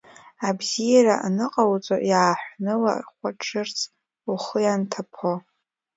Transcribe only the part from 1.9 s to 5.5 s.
иааҳәны, уахәаҽырц ухы ианҭаԥо?!